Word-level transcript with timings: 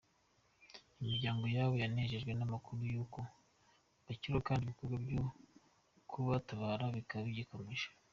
Imiryango 1.01 1.43
yabo 1.55 1.73
yanejejwe 1.83 2.31
n’amakuru 2.35 2.81
y’uko 2.93 3.19
bakiriho 4.05 4.39
kandi 4.47 4.61
ibikorwa 4.63 4.97
byo 5.05 5.21
kubatabara 6.09 6.85
bikaba 6.97 7.23
bigikomeje. 7.29 7.87